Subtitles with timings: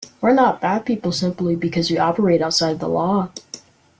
[0.19, 3.29] We are not bad people simply because we operate outside of the law.